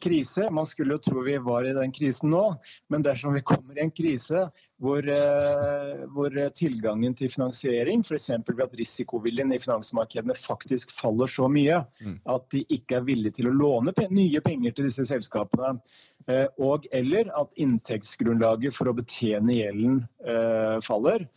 krise. 0.00 0.50
Man 0.50 0.66
skulle 0.66 0.96
jo 0.96 1.02
tro 1.04 1.22
vi 1.26 1.36
var 1.38 1.66
i 1.68 1.74
den 1.76 1.92
krisen 1.92 2.30
nå, 2.32 2.42
men 2.88 3.02
dersom 3.04 3.34
vi 3.36 3.42
kommer 3.46 3.76
i 3.78 3.82
en 3.84 3.90
krise 3.92 4.46
hvor, 4.80 5.04
eh, 5.04 6.04
hvor 6.14 6.32
tilgangen 6.56 7.14
til 7.16 7.28
finansiering, 7.28 8.00
f.eks. 8.06 8.30
ved 8.48 8.62
at 8.64 8.76
risikoviljen 8.78 9.52
i 9.52 9.58
finansmarkedene 9.60 10.36
faktisk 10.38 10.92
faller 10.96 11.28
så 11.28 11.48
mye 11.52 11.80
Mm. 12.00 12.18
at 12.26 12.48
de 12.50 12.64
ikke 12.72 12.96
er 12.96 13.04
villige 13.04 13.32
til 13.40 13.50
å 13.50 13.56
låne 13.56 13.92
nye 14.10 14.40
penger 14.40 14.72
til 14.72 14.86
disse 14.88 15.04
selskapene, 15.04 15.80
eh, 16.28 16.46
og 16.58 16.86
eller 16.92 17.28
at 17.36 17.52
inntektsgrunnlaget 17.56 18.72
for 18.72 18.88
å 18.88 18.96
betjene 18.96 19.52
gjelden 19.58 20.08
eh, 20.24 20.80
faller 20.80 21.28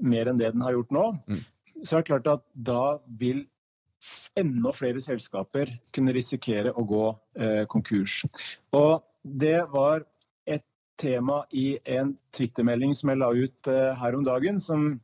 mer 0.00 0.26
enn 0.26 0.38
det 0.38 0.52
den 0.52 0.62
har 0.62 0.72
gjort 0.72 0.90
nå, 0.90 1.06
Mm. 1.28 1.44
så 1.84 1.96
er 1.98 2.02
det 2.02 2.08
klart 2.10 2.26
at 2.26 2.42
da 2.54 2.98
vil 3.18 3.46
enda 4.38 4.72
flere 4.72 5.00
selskaper 5.02 5.72
kunne 5.94 6.14
risikere 6.16 6.72
å 6.72 6.84
gå 6.86 7.04
eh, 7.40 7.64
konkurs. 7.70 8.22
Og 8.76 9.02
det 9.22 9.60
var 9.72 10.04
et 10.46 10.64
tema 11.00 11.42
i 11.50 11.78
en 11.98 12.14
Twitter-melding 12.36 12.94
som 12.96 13.12
jeg 13.12 13.22
la 13.22 13.32
ut 13.34 13.70
eh, 13.72 13.92
her 13.98 14.18
om 14.18 14.24
dagen, 14.26 14.60
som 14.62 14.94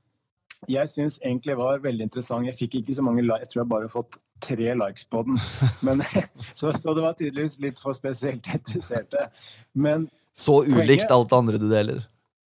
jeg 0.70 0.88
syns 0.88 1.18
egentlig 1.22 1.58
var 1.60 1.82
veldig 1.84 2.08
interessant. 2.08 2.46
Jeg 2.48 2.56
fikk 2.56 2.78
ikke 2.80 2.96
så 2.96 3.04
mange 3.04 3.24
jeg 3.24 3.50
tror 3.50 3.64
jeg 3.64 3.72
bare 3.72 3.88
har 3.88 3.92
fått 3.92 4.18
tre 4.44 4.72
likes 4.78 5.04
på 5.10 5.24
den. 5.26 5.38
Men, 5.86 6.02
så, 6.58 6.72
så 6.72 6.94
det 6.94 7.04
var 7.04 7.18
tydeligvis 7.18 7.58
litt 7.64 7.82
for 7.82 7.96
spesielt 7.96 8.48
interesserte. 8.54 9.28
Men 9.74 10.08
Så 10.32 10.62
ulikt 10.64 11.10
alt 11.10 11.30
det 11.30 11.38
andre 11.38 11.60
du 11.60 11.68
deler. 11.70 12.02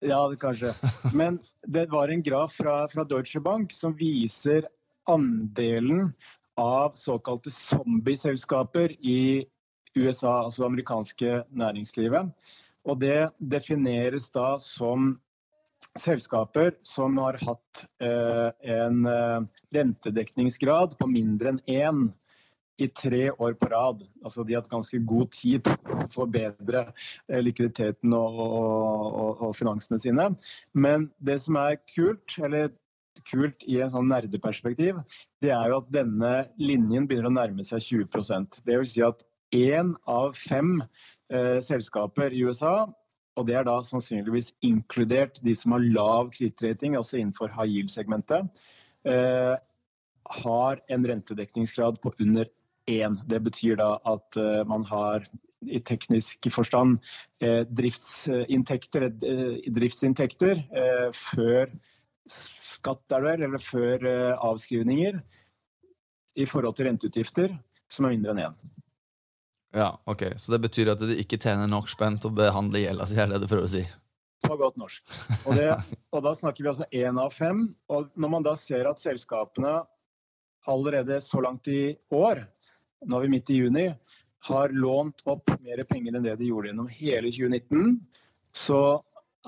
ja, 0.02 0.20
det 0.28 0.40
kanskje. 0.42 0.74
Men 1.14 1.38
det 1.66 1.88
var 1.90 2.10
en 2.10 2.22
graf 2.22 2.58
fra, 2.58 2.88
fra 2.90 3.04
Deutsche 3.04 3.40
Bank 3.40 3.72
som 3.72 3.94
viser 3.96 4.66
andelen 5.10 6.12
av 6.60 6.92
såkalte 6.94 7.50
zombieselskaper 7.50 8.92
i 9.00 9.46
USA, 9.94 10.44
altså 10.44 10.62
det 10.62 10.66
amerikanske 10.66 11.42
næringslivet. 11.50 12.32
Og 12.84 13.00
det 13.00 13.30
defineres 13.38 14.30
da 14.34 14.56
som 14.58 15.14
selskaper 15.98 16.74
som 16.86 17.18
har 17.20 17.38
hatt 17.42 17.84
eh, 18.02 18.48
en 18.72 19.06
eh, 19.06 19.44
rentedekningsgrad 19.74 20.96
på 20.98 21.08
mindre 21.10 21.52
enn 21.52 21.62
én 21.66 22.02
i 22.80 22.88
tre 22.88 23.30
år 23.30 23.54
på 23.60 23.68
rad. 23.70 24.02
Altså 24.24 24.44
De 24.44 24.54
har 24.54 24.62
hatt 24.62 24.72
ganske 24.72 24.98
god 25.06 25.32
tid 25.34 25.62
på 25.66 25.98
å 25.98 26.08
forbedre 26.10 26.86
eh, 27.28 27.42
likviditeten 27.42 28.14
og, 28.16 28.40
og, 28.46 29.08
og, 29.12 29.42
og 29.48 29.56
finansene 29.58 30.00
sine. 30.02 30.30
Men 30.72 31.10
det 31.18 31.38
som 31.44 31.58
er 31.60 31.80
kult, 31.94 32.38
eller 32.40 32.72
kult 33.28 33.64
i 33.68 33.78
en 33.82 33.92
sånn 33.92 34.10
nerdeperspektiv, 34.10 35.00
det 35.42 35.52
er 35.54 35.70
jo 35.70 35.80
at 35.82 35.92
denne 35.94 36.32
linjen 36.60 37.06
begynner 37.08 37.30
å 37.30 37.36
nærme 37.36 37.66
seg 37.66 37.84
20% 37.84 38.62
Det 38.66 38.78
vil 38.80 38.88
si 38.88 39.04
at 39.06 39.24
én 39.52 39.94
av 40.08 40.36
fem 40.38 40.80
eh, 41.32 41.58
selskaper 41.64 42.32
i 42.32 42.44
USA, 42.46 42.86
og 43.36 43.48
det 43.48 43.56
er 43.56 43.68
da 43.68 43.78
sannsynligvis 43.84 44.52
inkludert 44.64 45.40
de 45.44 45.54
som 45.56 45.76
har 45.76 45.84
lav 45.84 46.32
kredittrating, 46.34 46.96
altså 46.96 47.20
innenfor 47.20 47.52
high 47.52 47.70
yield-segmentet, 47.70 48.48
eh, 49.08 49.54
har 50.42 50.82
en 50.88 51.06
rentedekningsgrad 51.08 52.00
på 52.02 52.12
under 52.20 52.48
én. 52.90 53.16
Det 53.28 53.40
betyr 53.44 53.80
da 53.80 53.96
at 54.08 54.36
eh, 54.40 54.62
man 54.68 54.84
har 54.88 55.26
i 55.70 55.80
teknisk 55.86 56.48
forstand 56.52 56.98
eh, 57.42 57.62
driftsinntekter, 57.68 59.08
eh, 59.08 59.58
driftsinntekter 59.74 60.62
eh, 60.82 61.08
før 61.14 61.70
skatt 62.28 63.14
er 63.14 63.22
det 63.22 63.30
vel, 63.30 63.46
eller 63.48 63.62
før 63.62 64.06
eh, 64.08 64.34
avskrivninger 64.38 65.18
i 66.38 66.46
forhold 66.48 66.76
til 66.78 66.88
renteutgifter 66.88 67.56
som 67.92 68.06
er 68.06 68.14
mindre 68.14 68.32
enn 68.34 68.44
én. 68.46 68.60
Ja, 69.76 69.90
ok. 70.04 70.24
Så 70.40 70.52
det 70.52 70.60
betyr 70.66 70.92
at 70.92 71.00
du 71.00 71.12
ikke 71.16 71.40
tjener 71.40 71.68
nok 71.70 71.90
spenn 71.92 72.18
til 72.20 72.30
å 72.30 72.36
behandle 72.36 72.82
gjelda 72.82 73.08
si, 73.08 73.18
er 73.20 73.32
det 73.32 73.42
du 73.42 73.48
prøver 73.48 73.68
å 73.68 73.72
si? 73.72 73.82
På 74.42 74.56
godt 74.60 74.78
norsk. 74.80 75.04
Og, 75.46 75.56
det, 75.56 75.68
og 76.14 76.24
da 76.26 76.34
snakker 76.36 76.64
vi 76.64 76.72
altså 76.72 76.88
én 76.92 77.20
av 77.20 77.32
fem. 77.34 77.64
Og 77.92 78.10
når 78.14 78.34
man 78.36 78.46
da 78.46 78.56
ser 78.60 78.88
at 78.90 79.00
selskapene 79.02 79.80
allerede 80.68 81.18
så 81.24 81.40
langt 81.42 81.68
i 81.72 81.94
år, 82.14 82.44
nå 83.08 83.18
er 83.18 83.26
vi 83.26 83.32
midt 83.32 83.50
i 83.50 83.58
juni, 83.62 83.86
har 84.48 84.74
lånt 84.74 85.22
opp 85.30 85.54
mer 85.62 85.82
penger 85.88 86.18
enn 86.18 86.26
det 86.26 86.36
de 86.40 86.50
gjorde 86.50 86.70
gjennom 86.70 86.90
hele 86.90 87.30
2019, 87.30 87.96
så 88.52 88.80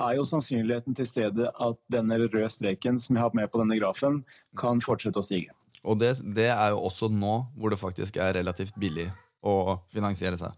er 0.00 0.16
jo 0.18 0.24
sannsynligheten 0.26 0.96
til 0.98 1.06
stede 1.08 1.50
at 1.50 1.78
denne 1.92 2.18
røde 2.24 2.48
streken 2.50 2.98
som 3.02 3.16
jeg 3.16 3.24
har 3.26 3.36
med 3.36 3.50
på 3.52 3.60
denne 3.62 3.78
grafen, 3.78 4.22
kan 4.58 4.82
fortsette 4.84 5.20
å 5.20 5.26
stige. 5.26 5.54
Og 5.84 6.00
det, 6.00 6.16
det 6.36 6.48
er 6.50 6.72
jo 6.72 6.82
også 6.88 7.10
nå 7.12 7.36
hvor 7.58 7.72
det 7.72 7.80
faktisk 7.80 8.16
er 8.16 8.36
relativt 8.38 8.76
billig 8.80 9.10
å 9.44 9.78
finansiere 9.92 10.38
seg. 10.40 10.54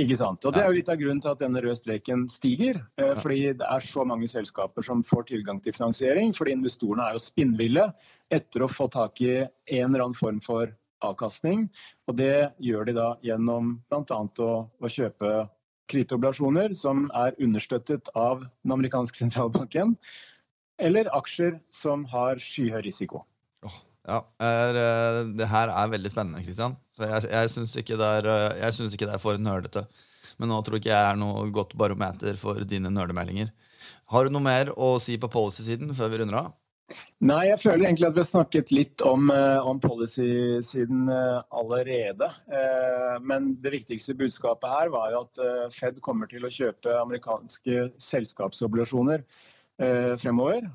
Ikke 0.00 0.16
sant. 0.16 0.44
Og 0.48 0.54
Det 0.54 0.62
er 0.62 0.70
jo 0.70 0.76
litt 0.78 0.88
av 0.88 0.96
grunnen 0.96 1.20
til 1.20 1.34
at 1.34 1.40
denne 1.42 1.60
røde 1.60 1.76
streken 1.76 2.24
stiger. 2.32 2.78
Eh, 2.96 3.12
fordi 3.20 3.50
det 3.60 3.66
er 3.68 3.84
så 3.84 4.06
mange 4.08 4.28
selskaper 4.30 4.84
som 4.86 5.02
får 5.04 5.26
tilgang 5.28 5.60
til 5.60 5.74
finansiering. 5.76 6.32
Fordi 6.32 6.54
investorene 6.56 7.10
er 7.10 7.18
jo 7.18 7.20
spinnville 7.20 7.90
etter 8.32 8.64
å 8.64 8.70
få 8.72 8.88
tak 8.92 9.20
i 9.20 9.42
en 9.42 9.90
eller 9.90 10.06
annen 10.06 10.16
form 10.16 10.40
for 10.40 10.72
avkastning. 11.04 11.66
Og 12.08 12.16
det 12.16 12.54
gjør 12.64 12.88
de 12.88 12.96
da 12.96 13.08
gjennom 13.26 13.74
bl.a. 13.92 14.22
Å, 14.22 14.52
å 14.64 14.92
kjøpe 14.96 15.34
kredittobligasjoner 15.92 16.74
som 16.76 17.06
er 17.18 17.36
understøttet 17.42 18.10
av 18.18 18.42
den 18.44 18.74
amerikanske 18.74 19.20
sentralbanken. 19.20 19.96
Eller 20.82 21.10
aksjer 21.14 21.58
som 21.74 22.06
har 22.10 22.40
skyhøy 22.42 22.80
risiko. 22.84 23.22
Ja, 24.02 24.24
er, 24.42 24.74
eh, 24.74 25.24
Det 25.38 25.46
her 25.46 25.68
er 25.70 25.92
veldig 25.92 26.10
spennende, 26.10 26.42
Kristian. 26.42 26.76
Så 26.90 27.06
jeg, 27.06 27.30
jeg 27.30 27.50
syns 27.50 27.76
ikke, 27.76 27.94
eh, 27.94 28.88
ikke 28.90 29.06
det 29.06 29.14
er 29.14 29.22
for 29.22 29.38
nerdete. 29.38 29.86
Men 30.38 30.48
nå 30.48 30.58
tror 30.64 30.80
ikke 30.80 30.90
jeg 30.90 31.12
er 31.12 31.16
noe 31.20 31.50
godt 31.54 31.76
barometer 31.78 32.34
for 32.40 32.58
dine 32.66 32.90
nerdemeldinger. 32.90 33.52
Har 34.10 34.24
du 34.24 34.30
noe 34.30 34.42
mer 34.42 34.72
å 34.74 34.98
si 35.00 35.16
på 35.16 35.30
policy-siden 35.30 35.94
før 35.94 36.10
vi 36.10 36.18
runder 36.18 36.40
av? 36.40 36.52
Nei, 37.22 37.44
jeg 37.46 37.60
føler 37.62 37.86
egentlig 37.86 38.08
at 38.08 38.16
vi 38.16 38.22
har 38.22 38.28
snakket 38.28 38.72
litt 38.74 39.02
om, 39.06 39.30
eh, 39.30 39.66
om 39.68 39.78
policy-siden 39.80 41.06
eh, 41.12 41.38
allerede. 41.54 42.28
Eh, 42.50 43.16
men 43.22 43.52
det 43.62 43.74
viktigste 43.76 44.16
budskapet 44.18 44.66
her 44.72 44.90
var 44.90 45.12
jo 45.14 45.22
at 45.22 45.42
Fed 45.74 46.00
kommer 46.02 46.30
til 46.30 46.44
å 46.46 46.52
kjøpe 46.52 46.96
amerikanske 46.98 47.88
selskapsobligasjoner 48.02 49.26
fremover. 50.20 50.66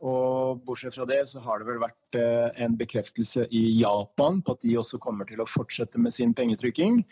Og 0.00 0.60
bortsett 0.64 0.94
fra 0.94 1.04
det 1.10 1.18
så 1.28 1.40
har 1.44 1.58
det 1.60 1.66
vel 1.66 1.80
vært 1.82 2.16
en 2.64 2.76
bekreftelse 2.78 3.44
i 3.52 3.60
Japan 3.80 4.38
på 4.46 4.54
at 4.54 4.62
de 4.62 4.76
også 4.80 5.00
kommer 5.02 5.28
til 5.28 5.42
å 5.42 5.48
fortsette 5.50 6.00
med 6.00 6.14
sin 6.14 6.32
pengetrykking. 6.38 7.02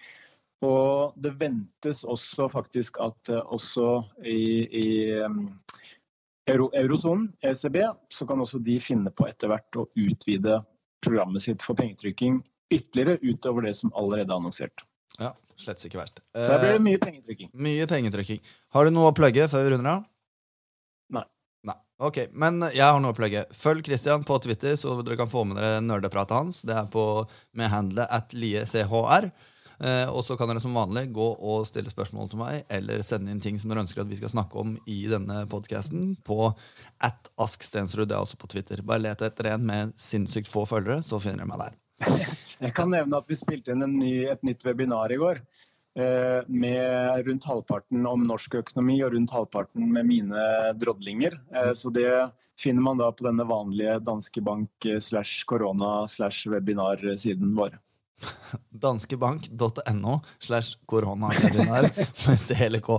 Og 0.65 1.19
det 1.21 1.35
ventes 1.43 2.05
også 2.09 2.47
faktisk 2.55 3.03
at 3.05 3.35
også 3.43 3.99
i, 4.23 4.39
i 4.71 4.89
Euro, 6.49 6.71
eurosonen, 6.75 7.29
ECB, 7.45 7.83
så 8.09 8.27
kan 8.27 8.41
også 8.41 8.59
de 8.65 8.79
finne 8.83 9.13
på 9.13 9.27
etter 9.29 9.51
hvert 9.51 9.77
å 9.77 9.87
utvide 9.99 10.63
programmet 11.05 11.45
sitt 11.45 11.65
for 11.65 11.79
pengetrykking 11.79 12.41
ytterligere 12.71 13.19
utover 13.23 13.67
det 13.67 13.75
som 13.75 13.93
allerede 13.99 14.31
er 14.31 14.39
annonsert. 14.39 14.85
Ja, 15.19 15.35
slett 15.59 15.83
ikke 15.85 16.01
verst. 16.01 16.23
Så 16.37 16.55
her 16.55 16.63
blir 16.63 16.77
det 16.77 16.85
mye 16.87 17.03
pengetrykking. 17.03 17.51
Mye 17.67 17.87
pengetrykking. 17.91 18.41
Har 18.75 18.87
du 18.87 18.95
noe 18.95 19.11
å 19.11 19.17
plugge 19.17 19.49
før 19.51 19.67
vi 19.67 19.73
runder 19.75 19.91
av? 19.93 20.05
Nei. 21.17 21.25
Nei. 21.67 21.77
Ok, 22.07 22.23
men 22.33 22.63
jeg 22.71 22.87
har 22.87 23.01
noe 23.03 23.13
å 23.13 23.19
plugge. 23.19 23.45
Følg 23.57 23.85
Christian 23.91 24.25
på 24.27 24.39
Twitter, 24.45 24.79
så 24.81 25.01
dere 25.03 25.19
kan 25.21 25.31
få 25.31 25.45
med 25.49 25.61
dere 25.61 25.83
nerdepratet 25.85 26.37
hans. 26.37 26.63
Det 26.67 26.77
er 26.79 26.91
på, 26.93 27.07
med 27.59 27.73
handlet 27.75 28.07
at 28.21 28.37
liechr. 28.37 29.33
Eh, 29.81 30.09
og 30.13 30.21
så 30.27 30.37
kan 30.37 30.51
dere 30.51 30.61
som 30.61 30.77
vanlig 30.77 31.07
gå 31.17 31.27
og 31.41 31.65
stille 31.69 31.93
spørsmål 31.93 32.29
til 32.29 32.41
meg, 32.43 32.65
eller 32.69 33.01
sende 33.07 33.33
inn 33.33 33.41
ting 33.41 33.57
som 33.61 33.73
dere 33.73 33.85
ønsker 33.87 34.03
at 34.03 34.11
vi 34.11 34.19
skal 34.19 34.33
snakke 34.33 34.61
om 34.61 34.75
i 34.85 34.99
denne 35.09 35.45
podkasten, 35.51 36.13
på 36.27 36.51
at 37.07 37.31
Ask 37.41 37.65
Stensrud. 37.65 38.11
Det 38.11 38.19
er 38.19 38.21
også 38.21 38.41
på 38.41 38.51
Twitter. 38.53 38.85
Bare 38.85 39.07
let 39.07 39.25
etter 39.25 39.55
en 39.55 39.65
med 39.71 39.95
sinnssykt 40.01 40.53
få 40.53 40.67
følgere, 40.69 41.01
så 41.07 41.23
finner 41.23 41.47
dere 41.47 41.53
meg 41.53 41.65
der. 41.65 41.79
Jeg 42.67 42.77
kan 42.77 42.93
nevne 42.93 43.23
at 43.23 43.29
vi 43.31 43.41
spilte 43.41 43.73
inn 43.73 43.87
ny, 43.97 44.13
et 44.29 44.45
nytt 44.45 44.67
webinar 44.69 45.13
i 45.15 45.21
går. 45.21 45.41
Eh, 45.99 46.41
med 46.47 47.27
rundt 47.27 47.49
halvparten 47.49 48.05
om 48.07 48.29
norsk 48.29 48.61
økonomi 48.61 49.01
og 49.03 49.17
rundt 49.17 49.33
halvparten 49.35 49.89
med 49.97 50.07
mine 50.07 50.45
drodlinger. 50.79 51.41
Eh, 51.57 51.73
så 51.73 51.89
det 51.95 52.13
finner 52.61 52.85
man 52.85 53.01
da 53.01 53.09
på 53.17 53.25
denne 53.25 53.49
vanlige 53.49 53.97
Danske 54.05 54.45
Bank 54.45 54.93
slash 55.01 55.49
korona 55.49 56.05
slash 56.07 56.53
webinar-siden 56.53 57.57
vår 57.57 57.81
danskebank.no 58.83 60.19
slash 60.39 60.79
korona 60.91 61.31
med 61.33 61.91
CLK. 62.39 62.91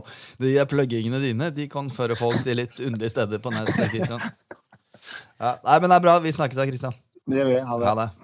De 0.41 0.55
pluggingene 0.69 1.21
dine 1.23 1.51
de 1.55 1.67
kan 1.71 1.89
føre 1.93 2.17
folk 2.19 2.43
til 2.45 2.61
litt 2.63 2.79
underlige 2.79 3.13
steder 3.13 3.41
på 3.43 3.53
nett. 3.53 3.71
Ja, 5.41 5.55
nei, 5.65 5.77
men 5.81 5.89
det 5.89 5.95
er 5.97 6.03
bra. 6.03 6.19
Vi 6.21 6.33
snakkes 6.35 6.59
da, 6.59 6.67
Kristian. 6.69 6.97
Det 7.25 7.41
gjør 7.41 7.49
vi. 7.49 7.61
Ha 7.65 7.79
det. 7.79 7.87
Ha 7.89 7.95
det. 8.03 8.20